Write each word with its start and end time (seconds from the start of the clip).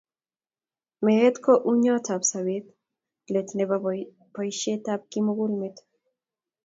Meet 1.05 1.35
ko 1.45 1.53
ung'otyotab 1.69 2.21
sobeet, 2.31 2.65
let 3.33 3.47
nebo 3.57 3.75
boisyetab 4.33 5.01
kimugul 5.11 5.53
met. 5.61 5.75